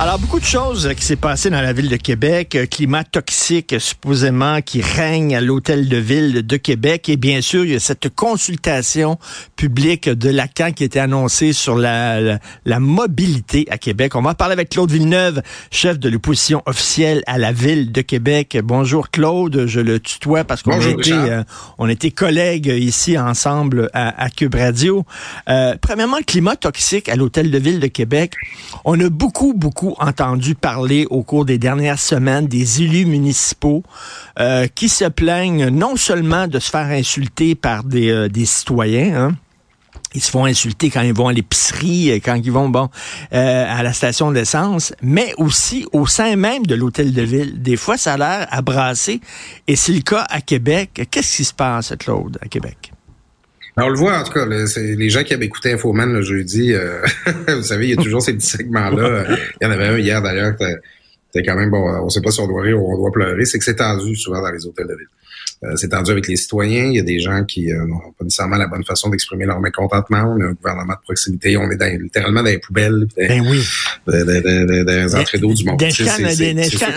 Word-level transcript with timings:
Alors, 0.00 0.18
beaucoup 0.18 0.40
de 0.40 0.44
choses 0.44 0.92
qui 0.96 1.04
s'est 1.04 1.14
passé 1.14 1.50
dans 1.50 1.60
la 1.60 1.72
ville 1.72 1.88
de 1.88 1.96
Québec. 1.96 2.58
Climat 2.68 3.04
toxique, 3.04 3.76
supposément, 3.78 4.60
qui 4.60 4.82
règne 4.82 5.36
à 5.36 5.40
l'hôtel 5.40 5.88
de 5.88 5.96
ville 5.96 6.44
de 6.44 6.56
Québec. 6.56 7.08
Et 7.08 7.16
bien 7.16 7.40
sûr, 7.40 7.64
il 7.64 7.70
y 7.70 7.74
a 7.76 7.80
cette 7.80 8.12
consultation 8.12 9.18
publique 9.54 10.08
de 10.08 10.30
Lacan 10.30 10.72
qui 10.72 10.82
a 10.82 10.86
été 10.86 10.98
annoncée 10.98 11.52
sur 11.52 11.76
la, 11.76 12.40
la, 12.64 12.80
mobilité 12.80 13.68
à 13.70 13.78
Québec. 13.78 14.16
On 14.16 14.22
va 14.22 14.34
parler 14.34 14.54
avec 14.54 14.70
Claude 14.70 14.90
Villeneuve, 14.90 15.42
chef 15.70 16.00
de 16.00 16.08
l'opposition 16.08 16.60
officielle 16.66 17.22
à 17.28 17.38
la 17.38 17.52
ville 17.52 17.92
de 17.92 18.00
Québec. 18.00 18.58
Bonjour 18.64 19.10
Claude, 19.10 19.66
je 19.66 19.78
le 19.78 20.00
tutoie 20.00 20.42
parce 20.42 20.64
qu'on 20.64 20.80
était, 20.80 21.12
euh, 21.12 21.44
on 21.78 21.88
était 21.88 22.10
collègues 22.10 22.66
ici 22.66 23.16
ensemble 23.16 23.90
à, 23.92 24.22
à 24.22 24.28
Cube 24.28 24.56
Radio. 24.56 25.04
Euh, 25.48 25.76
premièrement, 25.80 26.18
climat 26.26 26.56
toxique 26.56 27.08
à 27.08 27.14
l'hôtel 27.14 27.52
de 27.52 27.58
ville 27.58 27.78
de 27.78 27.86
Québec. 27.86 28.34
On 28.84 28.98
a 28.98 29.08
beaucoup, 29.08 29.54
beaucoup 29.54 29.83
entendu 29.98 30.54
parler 30.54 31.06
au 31.10 31.22
cours 31.22 31.44
des 31.44 31.58
dernières 31.58 31.98
semaines 31.98 32.46
des 32.46 32.82
élus 32.82 33.06
municipaux 33.06 33.82
euh, 34.38 34.66
qui 34.74 34.88
se 34.88 35.04
plaignent 35.04 35.68
non 35.68 35.96
seulement 35.96 36.46
de 36.46 36.58
se 36.58 36.70
faire 36.70 36.86
insulter 36.86 37.54
par 37.54 37.84
des, 37.84 38.10
euh, 38.10 38.28
des 38.28 38.46
citoyens, 38.46 39.14
hein, 39.16 39.36
ils 40.14 40.22
se 40.22 40.30
font 40.30 40.44
insulter 40.44 40.90
quand 40.90 41.02
ils 41.02 41.12
vont 41.12 41.28
à 41.28 41.32
l'épicerie, 41.32 42.20
quand 42.24 42.36
ils 42.36 42.52
vont 42.52 42.68
bon 42.68 42.88
euh, 43.32 43.66
à 43.68 43.82
la 43.82 43.92
station 43.92 44.30
d'essence, 44.30 44.94
mais 45.02 45.34
aussi 45.38 45.86
au 45.92 46.06
sein 46.06 46.36
même 46.36 46.64
de 46.66 46.74
l'hôtel 46.74 47.12
de 47.12 47.22
ville. 47.22 47.60
Des 47.60 47.76
fois, 47.76 47.96
ça 47.96 48.14
a 48.14 48.16
l'air 48.16 48.48
à 48.50 48.62
brasser, 48.62 49.20
et 49.66 49.76
c'est 49.76 49.92
le 49.92 50.02
cas 50.02 50.24
à 50.30 50.40
Québec. 50.40 51.08
Qu'est-ce 51.10 51.36
qui 51.36 51.44
se 51.44 51.54
passe, 51.54 51.92
Claude, 51.98 52.38
à 52.40 52.46
Québec? 52.46 52.93
On 53.76 53.88
le 53.88 53.96
voit, 53.96 54.18
en 54.18 54.24
tout 54.24 54.32
cas, 54.32 54.46
les 54.46 55.10
gens 55.10 55.24
qui 55.24 55.34
avaient 55.34 55.46
écouté 55.46 55.72
Infoman 55.72 56.12
le 56.12 56.22
jeudi, 56.22 56.72
euh, 56.72 57.02
vous 57.48 57.62
savez, 57.62 57.88
il 57.88 57.90
y 57.90 57.98
a 57.98 58.02
toujours 58.02 58.22
ces 58.22 58.34
petits 58.34 58.46
segments-là. 58.46 59.24
Il 59.60 59.64
y 59.64 59.66
en 59.66 59.70
avait 59.70 59.86
un 59.86 59.98
hier 59.98 60.22
d'ailleurs, 60.22 60.54
c'était 60.58 61.46
quand 61.46 61.56
même, 61.56 61.70
bon, 61.70 61.82
on 62.02 62.08
sait 62.08 62.20
pas 62.20 62.30
si 62.30 62.40
on 62.40 62.46
doit 62.46 62.62
rire 62.62 62.80
ou 62.80 62.92
on 62.92 62.96
doit 62.96 63.10
pleurer, 63.10 63.44
c'est 63.44 63.58
que 63.58 63.64
c'est 63.64 63.76
tendu 63.76 64.14
souvent 64.14 64.40
dans 64.40 64.50
les 64.50 64.64
hôtels 64.66 64.86
de 64.86 64.94
ville. 64.94 65.08
Euh, 65.64 65.76
c'est 65.76 65.88
tendu 65.88 66.10
avec 66.10 66.28
les 66.28 66.36
citoyens. 66.36 66.86
Il 66.86 66.96
y 66.96 67.00
a 67.00 67.02
des 67.02 67.20
gens 67.20 67.44
qui 67.44 67.72
euh, 67.72 67.86
n'ont 67.86 68.12
pas 68.18 68.24
nécessairement 68.24 68.56
la 68.56 68.66
bonne 68.66 68.84
façon 68.84 69.08
d'exprimer 69.08 69.46
leur 69.46 69.60
mécontentement. 69.60 70.34
On 70.36 70.40
a 70.40 70.46
un 70.46 70.52
gouvernement 70.52 70.92
de 70.92 71.02
proximité. 71.02 71.56
On 71.56 71.70
est 71.70 71.76
dans, 71.76 72.00
littéralement 72.00 72.42
dans 72.42 72.50
les 72.50 72.58
poubelles. 72.58 73.06
ben 73.16 73.42
oui. 73.48 73.64
Dans, 74.06 74.86
les 74.86 75.14
entrées 75.14 75.38
d'eau 75.38 75.52
du 75.52 75.64
monde. 75.64 75.78
Des 75.78 75.90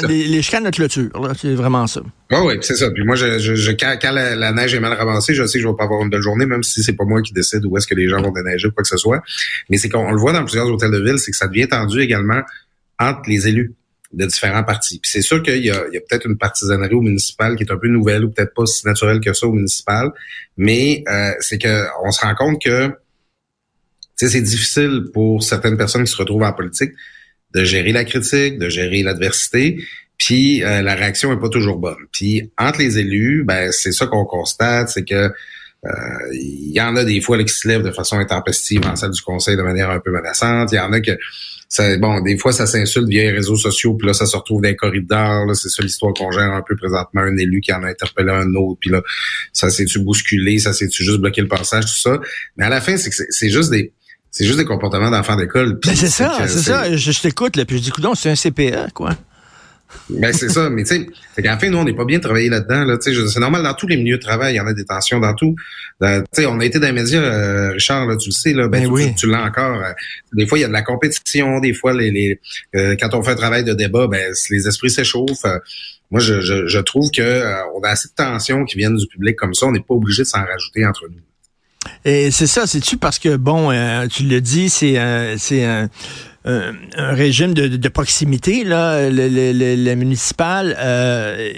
les 0.07 0.41
chicanes 0.41 0.63
de 0.65 0.69
clôture. 0.69 1.35
C'est 1.39 1.53
vraiment 1.53 1.87
ça. 1.87 2.01
Ah 2.31 2.43
oui, 2.43 2.55
c'est 2.61 2.75
ça. 2.75 2.91
Puis 2.91 3.05
moi, 3.05 3.15
je, 3.15 3.39
je, 3.39 3.71
quand, 3.71 3.97
la, 4.11 4.51
neige 4.51 4.73
est 4.73 4.79
mal 4.79 4.93
ramassée, 4.93 5.33
je 5.33 5.45
sais 5.45 5.59
que 5.59 5.63
je 5.63 5.67
vais 5.69 5.75
pas 5.75 5.85
avoir 5.85 6.01
une 6.03 6.09
belle 6.09 6.21
journée, 6.21 6.45
même 6.45 6.63
si 6.63 6.83
c'est 6.83 6.93
pas 6.93 7.05
moi 7.05 7.21
qui 7.21 7.33
décide 7.33 7.65
où 7.65 7.77
est-ce 7.77 7.87
que 7.87 7.95
les 7.95 8.09
gens 8.09 8.21
vont 8.21 8.31
déneiger 8.31 8.67
ou 8.67 8.71
quoi 8.71 8.83
que 8.83 8.89
ce 8.89 8.97
soit. 8.97 9.21
Mais 9.69 9.77
c'est 9.77 9.89
qu'on 9.89 10.11
le 10.11 10.19
voit 10.19 10.33
dans 10.33 10.43
plusieurs 10.43 10.67
hôtels 10.67 10.91
de 10.91 11.01
ville, 11.01 11.19
c'est 11.19 11.31
que 11.31 11.37
ça 11.37 11.47
devient 11.47 11.67
tendu 11.67 12.01
également 12.01 12.41
entre 12.99 13.21
les 13.27 13.47
élus 13.47 13.75
de 14.13 14.25
différents 14.25 14.63
partis. 14.63 14.99
Puis 14.99 15.11
c'est 15.11 15.21
sûr 15.21 15.43
qu'il 15.43 15.65
y 15.65 15.69
a, 15.69 15.77
a 15.77 16.01
peut-être 16.07 16.25
une 16.25 16.37
partisanerie 16.37 16.95
au 16.95 17.01
municipal 17.01 17.55
qui 17.55 17.63
est 17.63 17.71
un 17.71 17.77
peu 17.77 17.87
nouvelle 17.87 18.23
ou 18.25 18.31
peut-être 18.31 18.53
pas 18.53 18.65
si 18.65 18.85
naturelle 18.85 19.19
que 19.19 19.33
ça 19.33 19.47
au 19.47 19.53
municipal, 19.53 20.11
mais 20.55 21.03
euh, 21.09 21.31
c'est 21.39 21.57
que 21.57 21.85
on 22.03 22.11
se 22.11 22.21
rend 22.21 22.35
compte 22.35 22.61
que 22.61 22.89
c'est 24.15 24.41
difficile 24.41 25.05
pour 25.13 25.43
certaines 25.43 25.77
personnes 25.77 26.03
qui 26.03 26.11
se 26.11 26.17
retrouvent 26.17 26.43
en 26.43 26.53
politique 26.53 26.91
de 27.53 27.63
gérer 27.63 27.91
la 27.91 28.03
critique, 28.03 28.57
de 28.57 28.69
gérer 28.69 29.03
l'adversité, 29.03 29.79
puis 30.17 30.63
euh, 30.63 30.81
la 30.81 30.95
réaction 30.95 31.31
est 31.31 31.39
pas 31.39 31.49
toujours 31.49 31.77
bonne. 31.77 32.07
Puis 32.11 32.51
entre 32.57 32.79
les 32.79 32.97
élus, 32.97 33.43
ben 33.43 33.71
c'est 33.71 33.91
ça 33.91 34.07
qu'on 34.07 34.25
constate, 34.25 34.89
c'est 34.89 35.05
que 35.05 35.31
euh, 35.85 35.89
il 36.33 36.71
y 36.71 36.81
en 36.81 36.95
a 36.95 37.03
des 37.03 37.21
fois 37.21 37.41
qui 37.43 37.53
se 37.53 37.67
lèvent 37.67 37.83
de 37.83 37.91
façon 37.91 38.17
intempestive 38.17 38.85
en 38.85 38.95
salle 38.95 39.11
du 39.11 39.21
conseil 39.21 39.55
de 39.55 39.61
manière 39.61 39.89
un 39.89 39.99
peu 39.99 40.11
menaçante. 40.11 40.71
Il 40.71 40.75
y 40.75 40.79
en 40.79 40.91
a 40.91 40.99
que 40.99 41.11
bon, 41.99 42.21
des 42.21 42.37
fois, 42.37 42.51
ça 42.51 42.65
s'insulte 42.65 43.07
via 43.07 43.23
les 43.23 43.31
réseaux 43.31 43.55
sociaux, 43.55 43.93
puis 43.95 44.07
là, 44.07 44.13
ça 44.13 44.25
se 44.25 44.35
retrouve 44.35 44.61
dans 44.61 44.69
les 44.69 44.75
corridors. 44.75 45.55
C'est 45.55 45.69
ça 45.69 45.83
l'histoire 45.83 46.13
qu'on 46.13 46.31
gère 46.31 46.51
un 46.53 46.61
peu 46.61 46.75
présentement. 46.75 47.21
Un 47.21 47.37
élu 47.37 47.61
qui 47.61 47.73
en 47.73 47.83
a 47.83 47.87
interpellé 47.87 48.31
un 48.31 48.53
autre, 48.55 48.79
puis 48.79 48.89
là, 48.89 49.01
ça 49.53 49.69
s'est-tu 49.69 49.99
bousculé, 49.99 50.59
ça 50.59 50.73
s'est-tu 50.73 51.03
juste 51.03 51.19
bloqué 51.19 51.41
le 51.41 51.47
passage, 51.47 51.85
tout 51.85 51.99
ça. 51.99 52.19
Mais 52.55 52.65
à 52.65 52.69
la 52.69 52.81
fin, 52.81 52.97
c'est 52.97 53.11
c'est 53.11 53.49
juste 53.49 53.71
des 53.71 53.91
c'est 54.31 54.45
juste 54.45 54.59
des 54.59 54.65
comportements 54.65 55.09
d'enfants 55.09 55.35
d'école. 55.35 55.79
Ben 55.83 55.95
c'est 55.95 56.07
ça, 56.07 56.37
c'est 56.47 56.59
ça. 56.59 56.95
Je, 56.95 57.21
t'écoute, 57.21 57.55
là, 57.55 57.65
puis 57.65 57.77
je 57.77 57.83
dis, 57.83 57.91
c'est 58.15 58.29
un 58.29 58.35
CPA, 58.35 58.87
quoi. 58.93 59.17
Ben 60.09 60.33
c'est 60.33 60.49
ça, 60.49 60.69
mais 60.69 60.83
tu 60.83 60.95
sais, 60.95 61.07
c'est 61.35 61.41
qu'à 61.41 61.51
la 61.51 61.59
fin, 61.59 61.69
nous, 61.69 61.77
on 61.77 61.83
n'est 61.83 61.93
pas 61.93 62.05
bien 62.05 62.19
travaillé 62.19 62.49
là-dedans. 62.49 62.83
Là, 62.83 62.97
c'est 62.99 63.39
normal 63.39 63.63
dans 63.63 63.73
tous 63.73 63.87
les 63.87 63.97
milieux 63.97 64.17
de 64.17 64.21
travail, 64.21 64.53
il 64.53 64.57
y 64.57 64.59
en 64.59 64.67
a 64.67 64.73
des 64.73 64.85
tensions 64.85 65.19
dans 65.19 65.33
tout. 65.33 65.55
Tu 66.01 66.07
sais, 66.31 66.45
on 66.45 66.59
a 66.59 66.65
été 66.65 66.79
dans 66.79 66.87
les 66.87 66.93
médias, 66.93 67.21
euh, 67.21 67.71
Richard, 67.71 68.05
là, 68.05 68.17
tu 68.17 68.29
le 68.29 68.33
sais, 68.33 68.53
là, 68.53 68.67
ben, 68.67 68.83
ben 68.83 68.91
oui. 68.91 69.15
tu, 69.15 69.29
l'as 69.29 69.43
encore. 69.43 69.81
Euh, 69.81 69.91
des 70.33 70.45
fois, 70.45 70.57
il 70.57 70.61
y 70.61 70.63
a 70.65 70.67
de 70.67 70.73
la 70.73 70.81
compétition, 70.81 71.59
des 71.59 71.73
fois, 71.73 71.93
les, 71.93 72.11
les 72.11 72.39
euh, 72.75 72.95
quand 72.99 73.13
on 73.13 73.23
fait 73.23 73.31
un 73.31 73.35
travail 73.35 73.63
de 73.63 73.73
débat, 73.73 74.07
ben 74.07 74.33
les 74.49 74.67
esprits 74.67 74.89
s'échauffent. 74.89 75.45
moi, 76.11 76.19
je, 76.19 76.41
je, 76.41 76.67
je, 76.67 76.79
trouve 76.79 77.09
que 77.11 77.43
on 77.75 77.81
a 77.83 77.89
assez 77.89 78.09
de 78.09 78.13
tensions 78.13 78.65
qui 78.65 78.77
viennent 78.77 78.97
du 78.97 79.07
public 79.07 79.35
comme 79.35 79.53
ça. 79.53 79.67
On 79.67 79.71
n'est 79.71 79.79
pas 79.79 79.93
obligé 79.93 80.23
de 80.23 80.27
s'en 80.27 80.43
rajouter 80.43 80.85
entre 80.85 81.07
nous. 81.09 81.21
Et 82.03 82.31
c'est 82.31 82.47
ça, 82.47 82.67
c'est-tu 82.67 82.97
parce 82.97 83.19
que, 83.19 83.37
bon, 83.37 83.69
tu 84.09 84.23
le 84.23 84.41
dis, 84.41 84.69
c'est 84.69 84.97
c'est 85.37 85.87
un, 86.47 87.13
régime 87.13 87.53
de, 87.53 87.89
proximité, 87.89 88.63
là, 88.63 89.09
le, 89.09 89.27
le, 89.75 89.95
municipal. 89.95 90.75
Euh, 90.79 91.51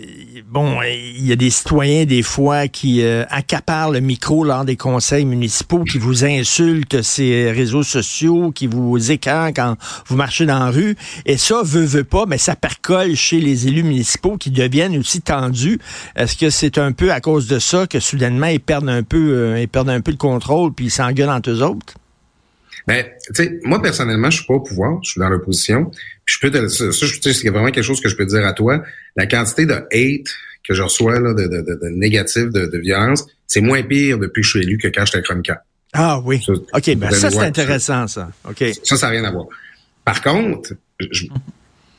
bon, 0.47 0.81
il 0.81 1.25
y 1.25 1.31
a 1.31 1.35
des 1.35 1.51
citoyens 1.51 2.05
des 2.05 2.23
fois 2.23 2.67
qui 2.67 3.03
euh, 3.03 3.23
accaparent 3.29 3.91
le 3.91 3.99
micro 3.99 4.43
lors 4.43 4.65
des 4.65 4.77
conseils 4.77 5.25
municipaux, 5.25 5.83
qui 5.83 5.99
vous 5.99 6.25
insultent 6.25 7.01
ces 7.03 7.51
réseaux 7.51 7.83
sociaux, 7.83 8.51
qui 8.51 8.65
vous 8.65 9.11
écœurent 9.11 9.51
quand 9.55 9.75
vous 10.07 10.15
marchez 10.15 10.45
dans 10.45 10.59
la 10.59 10.71
rue. 10.71 10.95
Et 11.25 11.37
ça, 11.37 11.61
veut, 11.63 11.85
veut 11.85 12.03
pas, 12.03 12.25
mais 12.25 12.39
ça 12.39 12.55
percole 12.55 13.15
chez 13.15 13.39
les 13.39 13.67
élus 13.67 13.83
municipaux 13.83 14.37
qui 14.37 14.49
deviennent 14.49 14.97
aussi 14.97 15.21
tendus. 15.21 15.79
Est-ce 16.15 16.35
que 16.35 16.49
c'est 16.49 16.79
un 16.79 16.93
peu 16.93 17.11
à 17.11 17.21
cause 17.21 17.47
de 17.47 17.59
ça 17.59 17.85
que 17.85 17.99
soudainement 17.99 18.47
ils 18.47 18.59
perdent 18.59 18.89
un 18.89 19.03
peu, 19.03 19.33
euh, 19.33 19.61
ils 19.61 19.67
perdent 19.67 19.89
un 19.89 20.01
peu 20.01 20.11
le 20.11 20.17
contrôle 20.17 20.73
puis 20.73 20.85
ils 20.85 20.91
s'engueulent 20.91 21.29
entre 21.29 21.51
eux 21.51 21.61
autres? 21.61 21.98
Ben, 22.87 23.05
tu 23.25 23.43
sais, 23.43 23.59
moi, 23.63 23.81
personnellement, 23.81 24.29
je 24.29 24.37
suis 24.37 24.45
pas 24.45 24.55
au 24.55 24.59
pouvoir, 24.59 24.99
je 25.03 25.11
suis 25.11 25.19
dans 25.19 25.29
l'opposition. 25.29 25.91
je 26.25 26.37
peux 26.39 26.51
te, 26.51 26.67
ça, 26.67 26.91
c'est 26.91 27.49
vraiment 27.49 27.71
quelque 27.71 27.83
chose 27.83 28.01
que 28.01 28.09
je 28.09 28.15
peux 28.15 28.25
dire 28.25 28.45
à 28.45 28.53
toi. 28.53 28.83
La 29.15 29.27
quantité 29.27 29.65
de 29.65 29.73
hate 29.73 30.27
que 30.67 30.73
je 30.73 30.81
reçois, 30.81 31.19
là, 31.19 31.33
de, 31.33 31.43
de, 31.43 31.61
de, 31.61 31.79
de 31.81 31.89
négatif, 31.89 32.45
de, 32.45 32.65
de 32.65 32.77
violence, 32.77 33.25
c'est 33.47 33.61
moins 33.61 33.81
pire 33.83 34.17
depuis 34.19 34.41
que 34.41 34.45
je 34.45 34.51
suis 34.51 34.61
élu 34.61 34.77
que 34.77 34.87
quand 34.87 35.05
j'étais 35.05 35.21
chroniqueur. 35.21 35.57
Ah 35.93 36.19
oui. 36.23 36.43
OK, 36.47 36.95
ben 36.95 37.11
ça, 37.11 37.31
c'est 37.31 37.39
intéressant, 37.39 38.07
ça. 38.07 38.29
OK. 38.47 38.63
Ça, 38.83 38.95
ça 38.95 39.07
n'a 39.07 39.11
rien 39.13 39.23
à 39.23 39.31
voir. 39.31 39.47
Par 40.05 40.21
contre, 40.21 40.73
je, 40.99 41.25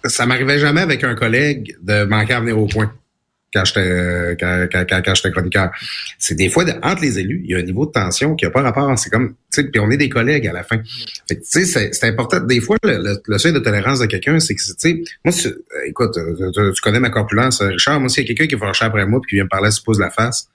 ça 0.05 0.27
m'arrivait 0.27 0.59
jamais 0.59 0.81
avec 0.81 1.05
un 1.05 1.15
collègue 1.15 1.77
de 1.83 2.05
manquer 2.05 2.35
à 2.35 2.41
venir 2.41 2.59
au 2.59 2.67
point. 2.67 2.93
Quand 3.53 3.65
j'étais 3.65 4.37
quand, 4.39 4.67
quand, 4.71 5.03
quand, 5.05 5.15
j'étais 5.15 5.31
chroniqueur. 5.31 5.71
C'est 6.19 6.35
des 6.35 6.49
fois 6.49 6.65
entre 6.83 7.03
les 7.03 7.19
élus, 7.19 7.43
il 7.45 7.51
y 7.51 7.55
a 7.55 7.59
un 7.59 7.63
niveau 7.63 7.87
de 7.87 7.91
tension 7.91 8.35
qui 8.37 8.47
a 8.47 8.51
pas 8.51 8.63
rapport. 8.63 8.97
C'est 8.99 9.11
comme, 9.11 9.31
tu 9.31 9.35
sais, 9.51 9.65
puis 9.65 9.81
on 9.81 9.91
est 9.91 9.97
des 9.97 10.09
collègues 10.09 10.47
à 10.47 10.53
la 10.53 10.63
fin. 10.63 10.79
tu 11.29 11.37
sais, 11.43 11.65
c'est 11.65 12.05
important. 12.05 12.41
Des 12.41 12.61
fois, 12.61 12.77
le, 12.83 13.39
seuil 13.39 13.53
de 13.53 13.59
tolérance 13.59 14.01
de 14.01 14.07
quelqu'un, 14.07 14.39
c'est 14.41 14.55
que, 14.55 14.61
tu 14.63 14.75
sais, 14.79 15.03
moi, 15.25 15.35
écoute, 15.87 16.15
tu, 16.15 16.81
connais 16.81 17.01
ma 17.01 17.11
corpulence, 17.11 17.63
Richard. 17.63 18.01
Moi, 18.01 18.09
s'il 18.09 18.23
y 18.23 18.27
a 18.27 18.29
quelqu'un 18.29 18.47
qui 18.47 18.55
va 18.55 18.67
chercher 18.67 18.85
après 18.87 19.07
moi 19.07 19.21
puis 19.21 19.31
qui 19.31 19.35
vient 19.37 19.45
me 19.45 19.49
parler, 19.49 19.71
se 19.71 19.83
pose 19.83 19.99
la 19.99 20.11
face, 20.11 20.49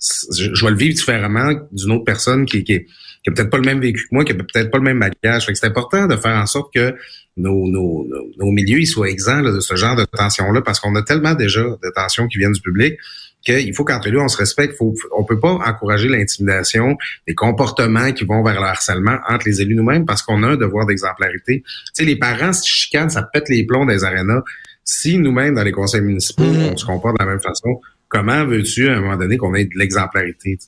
je, 0.00 0.64
vais 0.64 0.70
le 0.70 0.76
vivre 0.76 0.94
différemment 0.94 1.52
d'une 1.72 1.92
autre 1.92 2.04
personne 2.04 2.46
qui, 2.46 2.62
qui, 2.64 2.84
qui 2.84 3.30
a 3.30 3.32
peut-être 3.32 3.50
pas 3.50 3.58
le 3.58 3.64
même 3.64 3.80
vécu 3.80 4.02
que 4.02 4.08
moi, 4.12 4.24
qui 4.24 4.32
a 4.32 4.34
peut-être 4.34 4.70
pas 4.70 4.78
le 4.78 4.84
même 4.84 5.00
bagage. 5.00 5.46
Fait 5.46 5.52
que 5.52 5.58
c'est 5.58 5.66
important 5.66 6.06
de 6.06 6.16
faire 6.16 6.36
en 6.36 6.46
sorte 6.46 6.72
que 6.72 6.94
nos, 7.36 7.68
nos, 7.68 8.06
nos, 8.38 8.50
milieux 8.50 8.80
ils 8.80 8.86
soient 8.86 9.10
exempts 9.10 9.42
de 9.42 9.60
ce 9.60 9.76
genre 9.76 9.96
de 9.96 10.04
tension-là, 10.04 10.62
parce 10.62 10.80
qu'on 10.80 10.94
a 10.94 11.02
tellement 11.02 11.34
déjà 11.34 11.62
de 11.62 11.92
tensions 11.94 12.28
qui 12.28 12.38
viennent 12.38 12.52
du 12.52 12.60
public 12.60 12.98
qu'il 13.46 13.74
faut 13.74 13.84
qu'entre 13.84 14.10
nous, 14.10 14.20
on 14.20 14.28
se 14.28 14.36
respecte. 14.36 14.76
Faut, 14.76 14.94
on 15.16 15.24
peut 15.24 15.38
pas 15.38 15.52
encourager 15.52 16.08
l'intimidation, 16.08 16.96
les 17.26 17.34
comportements 17.34 18.12
qui 18.12 18.24
vont 18.24 18.42
vers 18.42 18.60
le 18.60 18.66
harcèlement 18.66 19.18
entre 19.28 19.46
les 19.46 19.62
élus 19.62 19.76
nous-mêmes, 19.76 20.04
parce 20.04 20.22
qu'on 20.22 20.42
a 20.42 20.48
un 20.48 20.56
devoir 20.56 20.86
d'exemplarité. 20.86 21.62
Tu 21.62 21.90
sais, 21.92 22.04
les 22.04 22.16
parents 22.16 22.52
se 22.52 22.66
chicanent, 22.66 23.10
ça 23.10 23.22
pète 23.22 23.48
les 23.48 23.64
plombs 23.64 23.86
des 23.86 24.04
arénas. 24.04 24.42
Si 24.84 25.18
nous-mêmes, 25.18 25.54
dans 25.54 25.64
les 25.64 25.72
conseils 25.72 26.00
municipaux, 26.00 26.44
mmh. 26.44 26.70
on 26.72 26.76
se 26.76 26.86
comporte 26.86 27.18
de 27.18 27.24
la 27.24 27.30
même 27.30 27.40
façon, 27.40 27.80
comment 28.08 28.44
veux-tu, 28.44 28.88
à 28.88 28.96
un 28.96 29.00
moment 29.00 29.16
donné, 29.16 29.36
qu'on 29.36 29.54
ait 29.54 29.64
de 29.64 29.78
l'exemplarité? 29.78 30.58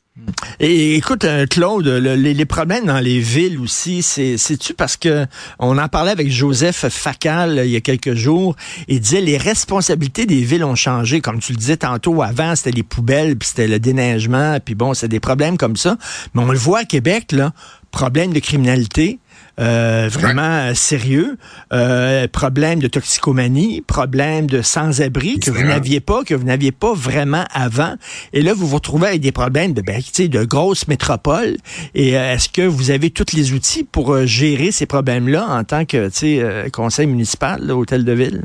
Et 0.59 0.97
écoute, 0.97 1.25
euh, 1.25 1.47
Claude, 1.47 1.87
les, 1.87 2.45
problèmes 2.45 2.87
dans 2.87 2.99
les 2.99 3.21
villes 3.21 3.59
aussi, 3.61 4.03
c'est-tu 4.03 4.75
parce 4.75 4.97
que 4.97 5.27
on 5.61 5.79
en 5.79 5.89
parlait 5.89 6.11
avec 6.11 6.29
Joseph 6.31 6.89
Facal 6.89 7.63
il 7.65 7.71
y 7.71 7.77
a 7.77 7.81
quelques 7.81 8.15
jours, 8.15 8.57
il 8.89 9.01
disait 9.01 9.21
les 9.21 9.37
responsabilités 9.37 10.27
des 10.27 10.41
villes 10.41 10.65
ont 10.65 10.75
changé. 10.75 11.21
Comme 11.21 11.39
tu 11.39 11.53
le 11.53 11.59
disais 11.59 11.77
tantôt, 11.77 12.23
avant, 12.23 12.57
c'était 12.57 12.73
les 12.73 12.83
poubelles, 12.83 13.37
puis 13.37 13.49
c'était 13.49 13.69
le 13.69 13.79
déneigement, 13.79 14.59
puis 14.65 14.75
bon, 14.75 14.93
c'est 14.95 15.09
des 15.09 15.21
problèmes 15.21 15.57
comme 15.57 15.77
ça. 15.77 15.97
Mais 16.35 16.43
on 16.43 16.51
le 16.51 16.59
voit 16.59 16.81
à 16.81 16.85
Québec, 16.85 17.31
là, 17.31 17.53
problème 17.93 18.33
de 18.33 18.41
criminalité, 18.41 19.21
euh, 19.59 20.09
vraiment 20.11 20.73
sérieux, 20.75 21.37
euh, 21.73 22.29
problème 22.29 22.79
de 22.79 22.87
toxicomanie, 22.87 23.83
problème 23.83 24.47
de 24.47 24.63
sans-abri 24.63 25.41
que 25.41 25.51
vous 25.51 25.65
n'aviez 25.65 26.01
pas, 26.01 26.23
que 26.23 26.35
vous 26.35 26.45
n'aviez 26.45 26.73
pas 26.73 26.95
vraiment 26.95 27.45
avant. 27.53 27.95
Et 28.33 28.43
là, 28.43 28.55
vous 28.55 28.69
vous 28.69 28.77
retrouvez 28.77 29.09
avec 29.09 29.21
des 29.21 29.33
problèmes 29.33 29.73
de, 29.73 29.83
ben, 29.83 30.01
de 30.01 30.45
grosses 30.45 30.87
métropoles. 30.87 31.57
Et 31.95 32.17
euh, 32.17 32.35
est-ce 32.35 32.49
que 32.49 32.63
vous 32.63 32.91
avez 32.91 33.11
tous 33.11 33.35
les 33.35 33.53
outils 33.53 33.85
pour 33.85 34.15
euh, 34.15 34.27
gérer 34.27 34.71
ces 34.71 34.87
problèmes-là 34.87 35.47
en 35.47 35.65
tant 35.65 35.85
que 35.85 36.69
conseil 36.71 37.07
municipal, 37.07 37.71
hôtel 37.71 38.05
de 38.05 38.13
ville? 38.13 38.43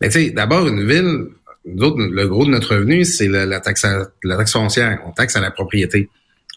Mais 0.00 0.08
tu 0.08 0.20
sais, 0.24 0.30
d'abord, 0.30 0.66
une 0.66 0.86
ville, 0.86 1.26
le 1.64 2.26
gros 2.26 2.44
de 2.44 2.50
notre 2.50 2.74
revenu, 2.74 3.04
c'est 3.04 3.28
la, 3.28 3.46
la, 3.46 3.60
taxe 3.60 3.86
la 4.24 4.36
taxe 4.36 4.52
foncière. 4.52 4.98
On 5.06 5.12
taxe 5.12 5.36
à 5.36 5.40
la 5.40 5.50
propriété. 5.50 6.08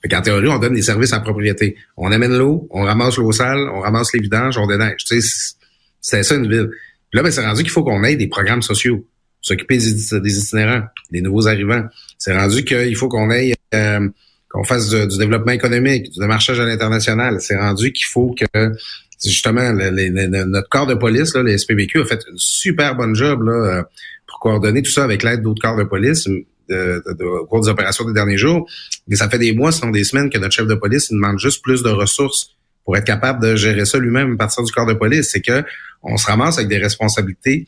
Qu'en 0.08 0.22
théorie, 0.22 0.48
on 0.48 0.60
donne 0.60 0.76
des 0.76 0.82
services 0.82 1.12
en 1.12 1.20
propriété. 1.20 1.76
On 1.98 2.12
amène 2.12 2.38
l'eau, 2.38 2.68
on 2.72 2.84
ramasse 2.84 3.18
l'eau 3.18 3.32
sale, 3.34 3.70
on 3.74 3.82
ramasse 3.82 4.14
les 4.14 4.22
vidanges, 4.22 4.58
on 4.58 4.66
déneige. 4.66 5.04
Tu 5.04 5.22
sais, 5.22 5.54
c'est 6.00 6.24
ça 6.24 6.36
une 6.36 6.50
ville. 6.50 6.70
Puis 7.10 7.18
là, 7.18 7.24
ben, 7.24 7.32
c'est 7.32 7.46
rendu 7.46 7.64
qu'il 7.64 7.72
faut 7.72 7.84
qu'on 7.84 8.04
ait 8.04 8.16
des 8.16 8.28
programmes 8.28 8.62
sociaux, 8.62 9.06
s'occuper 9.42 9.78
des, 9.78 10.38
itinérants, 10.38 10.84
des 11.12 11.22
nouveaux 11.22 11.48
arrivants. 11.48 11.84
C'est 12.18 12.36
rendu 12.36 12.64
qu'il 12.64 12.96
faut 12.96 13.10
qu'on 13.10 13.30
ait 13.32 13.54
euh, 13.74 14.08
qu'on 14.50 14.64
fasse 14.64 14.90
du, 14.90 15.18
développement 15.18 15.52
économique, 15.52 16.12
du 16.12 16.20
démarchage 16.20 16.60
à 16.60 16.66
l'international. 16.66 17.42
C'est 17.42 17.58
rendu 17.58 17.92
qu'il 17.92 18.06
faut 18.06 18.34
que 18.34 18.72
justement 19.24 19.74
notre 19.74 20.70
corps 20.70 20.88
de 20.88 20.96
police, 20.96 21.36
là, 21.36 21.44
le 21.44 21.58
SPVQ, 21.58 22.02
a 22.02 22.06
fait 22.06 22.22
une 22.30 22.38
super 22.38 22.96
bonne 22.96 23.16
job 23.16 23.44
là, 23.44 23.52
euh, 23.52 23.84
pour 24.28 24.40
coordonner 24.40 24.82
tout 24.82 24.92
ça 24.92 25.04
avec 25.04 25.24
l'aide 25.24 25.42
d'autres 25.42 25.62
corps 25.62 25.78
de 25.78 25.84
police 25.84 26.28
de, 26.70 27.24
au 27.24 27.46
cours 27.46 27.62
des 27.62 27.70
opérations 27.70 28.06
des 28.06 28.14
derniers 28.14 28.38
jours. 28.38 28.70
Mais 29.08 29.16
ça 29.16 29.30
fait 29.30 29.40
des 29.40 29.54
mois, 29.54 29.72
sinon 29.72 29.92
des 29.92 30.04
semaines, 30.04 30.30
que 30.30 30.38
notre 30.38 30.54
chef 30.54 30.68
de 30.68 30.76
police 30.76 31.12
demande 31.12 31.40
juste 31.40 31.64
plus 31.64 31.84
de 31.84 31.90
ressources 31.90 32.56
pour 32.86 32.98
être 32.98 33.06
capable 33.06 33.42
de 33.42 33.56
gérer 33.56 33.86
ça 33.86 34.00
lui-même 34.00 34.34
à 34.34 34.38
partir 34.38 34.64
du 34.64 34.72
corps 34.72 34.88
de 34.88 34.94
police. 34.94 35.30
C'est 35.32 35.42
que 35.42 35.64
on 36.02 36.18
se 36.18 36.26
ramasse 36.26 36.58
avec 36.58 36.70
des 36.70 36.78
responsabilités 36.78 37.68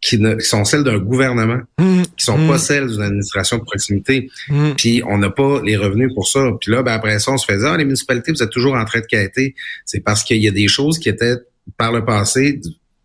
qui, 0.00 0.18
ne, 0.18 0.38
sont 0.38 0.64
celles 0.64 0.84
d'un 0.84 0.98
gouvernement, 0.98 1.60
mmh. 1.78 2.02
qui 2.16 2.24
sont 2.24 2.36
pas 2.46 2.54
mmh. 2.54 2.58
celles 2.58 2.86
d'une 2.88 3.02
administration 3.02 3.58
de 3.58 3.62
proximité. 3.62 4.30
Mmh. 4.48 4.70
Puis 4.76 5.02
on 5.06 5.18
n'a 5.18 5.30
pas 5.30 5.60
les 5.62 5.76
revenus 5.76 6.12
pour 6.14 6.28
ça. 6.28 6.50
Puis 6.60 6.70
là, 6.70 6.82
ben, 6.82 6.92
après 6.92 7.18
ça, 7.18 7.32
on 7.32 7.38
se 7.38 7.44
fait 7.44 7.58
dire, 7.58 7.68
ah, 7.68 7.76
les 7.76 7.84
municipalités, 7.84 8.32
vous 8.32 8.42
êtes 8.42 8.50
toujours 8.50 8.74
en 8.74 8.84
train 8.84 9.00
de 9.00 9.06
quêter. 9.06 9.54
C'est 9.84 10.00
parce 10.00 10.22
qu'il 10.22 10.42
y 10.42 10.48
a 10.48 10.52
des 10.52 10.68
choses 10.68 10.98
qui 10.98 11.08
étaient 11.08 11.36
par 11.76 11.92
le 11.92 12.04
passé 12.04 12.60